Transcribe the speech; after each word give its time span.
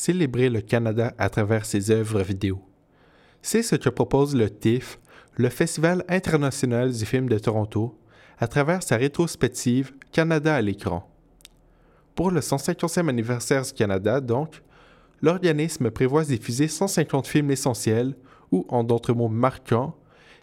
célébrer 0.00 0.48
le 0.48 0.62
Canada 0.62 1.12
à 1.18 1.28
travers 1.28 1.66
ses 1.66 1.90
œuvres 1.90 2.22
vidéo. 2.22 2.58
C'est 3.42 3.62
ce 3.62 3.76
que 3.76 3.90
propose 3.90 4.34
le 4.34 4.48
TIFF, 4.48 4.98
le 5.36 5.50
Festival 5.50 6.04
international 6.08 6.90
du 6.90 7.04
film 7.04 7.28
de 7.28 7.38
Toronto, 7.38 7.98
à 8.38 8.48
travers 8.48 8.82
sa 8.82 8.96
rétrospective 8.96 9.92
Canada 10.10 10.54
à 10.54 10.62
l'écran. 10.62 11.06
Pour 12.14 12.30
le 12.30 12.40
150e 12.40 13.10
anniversaire 13.10 13.60
du 13.62 13.72
Canada, 13.74 14.22
donc, 14.22 14.62
l'organisme 15.20 15.90
prévoit 15.90 16.24
diffuser 16.24 16.66
150 16.66 17.26
films 17.26 17.50
essentiels 17.50 18.14
ou, 18.50 18.64
en 18.70 18.82
d'autres 18.82 19.12
mots 19.12 19.28
marquants, 19.28 19.94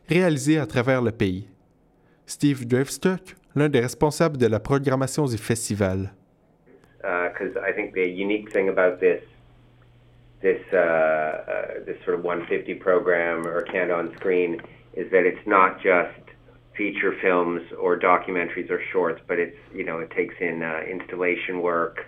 réalisés 0.07 0.59
à 0.59 0.67
travers 0.67 1.01
le 1.01 1.11
pays. 1.11 1.49
Steve 2.27 2.67
Drevstock, 2.67 3.35
l'un 3.55 3.69
des 3.69 3.79
responsables 3.79 4.37
de 4.37 4.45
la 4.45 4.59
programmation 4.59 5.25
du 5.25 5.37
festival. 5.39 6.13
Uh, 7.03 7.29
this 10.41 10.61
uh, 10.71 10.77
uh, 10.77 11.83
this 11.85 11.97
sort 12.03 12.17
of 12.19 12.23
150 12.23 12.75
program 12.75 13.47
or 13.47 13.61
Canada 13.63 13.95
on 13.95 14.15
Screen 14.15 14.61
is 14.93 15.09
that 15.11 15.25
it's 15.25 15.45
not 15.47 15.81
just 15.81 16.19
feature 16.75 17.15
films 17.21 17.61
or 17.79 17.99
documentaries 17.99 18.69
or 18.69 18.79
shorts, 18.91 19.21
but 19.27 19.39
it's 19.39 19.57
you 19.73 19.83
know 19.83 19.99
it 19.99 20.11
takes 20.11 20.35
in 20.39 20.61
uh, 20.61 20.81
installation 20.89 21.61
work, 21.61 22.05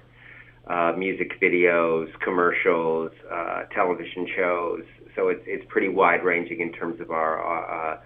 uh, 0.68 0.94
music 0.96 1.40
videos, 1.42 2.08
commercials, 2.20 3.12
uh, 3.32 3.64
television 3.74 4.28
shows. 4.36 4.84
So 5.16 5.30
it's 5.30 5.44
it's 5.48 5.66
pretty 5.68 5.90
wide 5.90 6.24
ranging 6.24 6.62
in 6.62 6.72
terms 6.72 7.02
of 7.02 7.10
our 7.10 7.34
uh, 7.42 8.00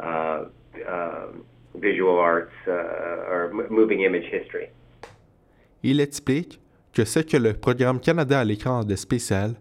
uh, 0.00 0.44
uh, 0.86 1.26
visual 1.74 2.18
arts 2.18 2.52
or 2.66 3.50
moving 3.70 4.02
image 4.02 4.26
history. 4.30 4.70
Il 5.82 6.00
explique 6.00 6.58
que 6.94 7.04
ce 7.04 7.18
que 7.18 7.36
le 7.36 7.54
programme 7.54 8.00
Canada 8.00 8.40
à 8.40 8.44
l'écran 8.44 8.84
de 8.84 8.94
spécial 8.94 9.54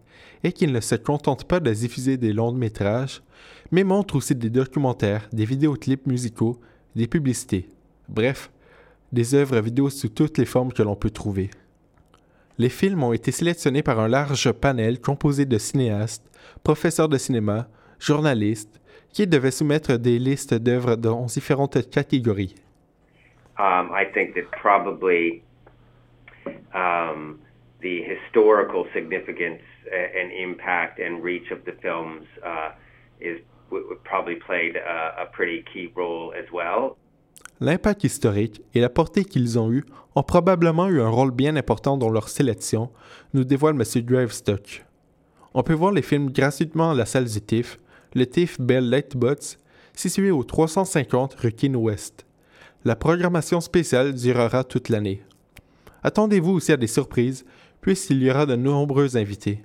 est 0.44 0.52
qu'il 0.52 0.72
ne 0.72 0.80
se 0.80 0.96
contente 0.96 1.46
pas 1.46 1.60
de 1.60 1.74
diffuser 1.74 2.16
des 2.16 2.32
longs 2.32 2.52
métrages, 2.54 3.22
mais 3.72 3.84
montre 3.84 4.16
aussi 4.16 4.36
des 4.36 4.50
documentaires, 4.50 5.28
des 5.34 5.46
vidéoclips 5.46 6.06
musicaux, 6.06 6.60
des 6.96 7.08
publicités, 7.08 7.68
bref, 8.08 8.52
des 9.12 9.34
œuvres 9.34 9.60
vidéo 9.62 9.90
sous 9.90 10.10
toutes 10.10 10.38
les 10.38 10.46
formes 10.46 10.72
que 10.72 10.84
l'on 10.84 10.96
peut 10.96 11.10
trouver. 11.10 11.50
Les 12.60 12.70
films 12.70 13.04
ont 13.04 13.14
été 13.14 13.32
sélectionnés 13.32 13.82
par 13.82 14.00
un 14.00 14.08
large 14.08 14.52
panel 14.52 15.02
composé 15.02 15.46
de 15.46 15.58
cinéastes, 15.58 16.30
professeurs 16.64 17.10
de 17.10 17.18
cinéma, 17.18 17.68
journalistes, 18.00 18.80
qui 19.12 19.26
devaient 19.26 19.52
soumettre 19.52 19.98
des 19.98 20.20
listes 20.20 20.54
d'œuvres 20.54 20.96
dans 20.96 21.26
différentes 21.26 21.90
catégories. 21.90 22.56
Um, 23.60 23.92
I 23.92 24.06
think 24.14 24.34
that 24.36 24.50
probably 24.52 25.44
the 26.74 28.02
historical 28.04 28.86
significance 28.94 29.62
and 29.92 30.32
impact 30.32 31.00
and 31.00 31.24
reach 31.24 31.52
of 31.52 31.64
the 31.66 31.74
films 31.82 32.26
is 33.20 33.40
probably 34.04 34.36
played 34.36 34.76
a, 34.76 35.24
a 35.24 35.26
pretty 35.32 35.64
key 35.74 35.92
role 35.96 36.34
as 36.34 36.52
well. 36.52 36.98
L'impact 37.60 38.04
historique 38.04 38.62
et 38.74 38.82
la 38.82 38.90
portée 38.90 39.24
qu'ils 39.24 39.58
ont 39.58 39.72
eue 39.72 39.86
ont 40.16 40.24
probablement 40.24 40.88
eu 40.90 41.02
un 41.02 41.10
rôle 41.10 41.32
bien 41.32 41.56
important 41.56 41.98
dans 41.98 42.10
leur 42.10 42.30
sélection, 42.30 42.92
nous 43.34 43.44
dévoile 43.44 43.76
M. 43.76 44.04
Gravestock. 44.04 44.84
On 45.54 45.64
peut 45.64 45.74
voir 45.74 45.92
les 45.92 46.02
films 46.02 46.32
gratuitement 46.32 46.92
à 46.92 46.96
la 46.96 47.06
salle 47.06 47.26
du 47.26 47.42
TIFF, 47.42 47.80
le 48.16 48.26
TIFF 48.26 48.60
Bell 48.60 48.90
Lightbots, 48.90 49.58
situé 49.94 50.32
au 50.32 50.44
350 50.44 51.36
rue 51.36 51.52
King 51.52 51.76
West. 51.76 52.26
La 52.86 52.96
programmation 52.96 53.62
spéciale 53.62 54.14
durera 54.14 54.64
toute 54.64 54.90
l'année. 54.90 55.24
Attendez-vous 56.04 56.54
aussi 56.56 56.72
à 56.74 56.78
des 56.78 56.88
surprises, 56.88 57.46
puisqu'il 57.82 58.22
y 58.22 58.30
aura 58.30 58.46
de 58.46 58.56
nombreux 58.56 59.16
invités. 59.16 59.60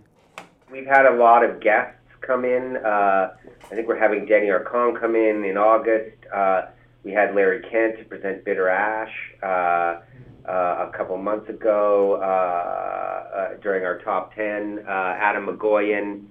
We've 0.70 0.86
had 0.86 1.06
a 1.06 1.16
lot 1.16 1.42
of 1.42 1.60
guests 1.60 1.98
come 2.20 2.44
in. 2.44 2.76
Uh, 2.76 3.30
I 3.70 3.74
think 3.74 3.88
we're 3.88 3.98
having 3.98 4.26
Danny 4.26 4.48
Arcon 4.48 4.98
come 4.98 5.16
in 5.16 5.44
in 5.44 5.56
August. 5.56 6.16
Uh, 6.34 6.62
we 7.04 7.12
had 7.12 7.34
Larry 7.34 7.62
Kent 7.70 7.98
to 7.98 8.04
present 8.04 8.44
Bitter 8.44 8.68
Ash 8.68 9.12
uh, 9.42 10.00
uh, 10.48 10.88
a 10.88 10.92
couple 10.96 11.16
months 11.18 11.48
ago 11.48 12.18
uh, 12.22 13.36
uh, 13.36 13.48
during 13.62 13.84
our 13.84 13.98
top 13.98 14.34
10. 14.34 14.80
Uh, 14.86 14.90
Adam 14.90 15.46
McGoyan 15.46 16.22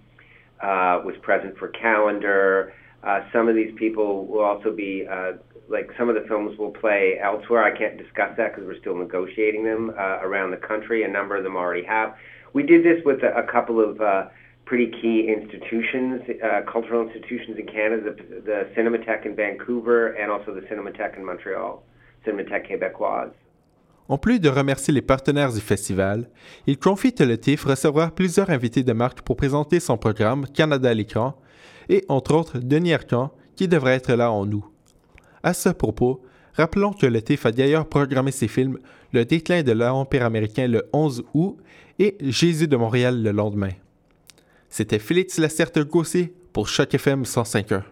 was 1.03 1.15
present 1.21 1.57
for 1.57 1.67
Calendar. 1.69 2.73
Some 3.31 3.47
of 3.47 3.55
these 3.55 3.73
people 3.77 4.25
will 4.25 4.43
also 4.43 4.75
be 4.75 5.05
like 5.69 5.89
some 5.97 6.09
of 6.09 6.15
the 6.15 6.25
films 6.27 6.57
will 6.57 6.71
play 6.71 7.19
elsewhere. 7.21 7.63
I 7.63 7.77
can't 7.77 7.97
discuss 7.97 8.31
that 8.37 8.55
because 8.55 8.65
we're 8.67 8.79
still 8.79 8.95
negotiating 8.95 9.63
them 9.63 9.91
uh, 9.97 10.19
around 10.21 10.51
the 10.51 10.57
country. 10.57 11.03
A 11.03 11.07
number 11.07 11.35
of 11.35 11.43
them 11.43 11.55
already 11.55 11.85
have. 11.85 12.15
We 12.53 12.63
did 12.63 12.83
this 12.83 13.03
with 13.05 13.23
a, 13.23 13.35
a 13.37 13.43
couple 13.43 13.79
of 13.79 13.99
uh, 14.01 14.27
pretty 14.65 14.91
key 15.01 15.27
institutions, 15.27 16.21
uh, 16.43 16.61
cultural 16.71 17.01
institutions 17.07 17.57
in 17.57 17.65
Canada, 17.65 18.13
the, 18.15 18.41
the 18.41 18.67
Cinematheque 18.75 19.25
in 19.25 19.35
Vancouver 19.35 20.07
and 20.19 20.31
also 20.31 20.53
the 20.53 20.61
Cinematheque 20.69 21.17
in 21.17 21.25
Montreal, 21.25 21.83
Cinematheque 22.25 22.67
Québécoise. 22.67 23.31
En 24.09 24.17
plus 24.17 24.39
de 24.39 24.47
remercier 24.47 24.93
les 24.93 25.01
partenaires 25.01 25.51
du 25.51 25.59
festival, 25.59 26.29
il 26.65 26.77
confie 26.77 27.13
que 27.13 27.25
le 27.25 27.37
TIFF 27.37 27.65
recevra 27.65 28.09
plusieurs 28.09 28.49
invités 28.49 28.83
de 28.83 28.93
marque 28.93 29.21
pour 29.21 29.35
présenter 29.35 29.81
son 29.81 29.97
programme 29.97 30.45
Canada 30.47 30.89
à 30.89 30.93
l'écran 30.93 31.35
et, 31.89 32.05
entre 32.07 32.33
autres, 32.33 32.59
Denis 32.59 32.93
Arcan, 32.93 33.31
qui 33.57 33.67
devrait 33.67 33.95
être 33.95 34.13
là 34.13 34.31
en 34.31 34.49
août. 34.49 34.63
À 35.43 35.53
ce 35.53 35.69
propos, 35.69 36.21
rappelons 36.53 36.93
que 36.93 37.05
le 37.05 37.21
TIFF 37.21 37.45
a 37.45 37.51
d'ailleurs 37.51 37.87
programmé 37.87 38.31
ses 38.31 38.47
films 38.47 38.79
Le 39.13 39.25
déclin 39.25 39.63
de 39.63 39.71
l'Empire 39.71 40.25
américain 40.25 40.67
le 40.67 40.87
11 40.93 41.23
août 41.33 41.57
et 41.99 42.17
Jésus 42.21 42.67
de 42.67 42.77
Montréal 42.77 43.21
le 43.23 43.31
lendemain. 43.31 43.71
C'était 44.69 44.99
Félix 44.99 45.39
Lacerte-Gossé 45.39 46.33
pour 46.53 46.67
Choc 46.67 46.93
FM 46.93 47.23
105.1. 47.23 47.83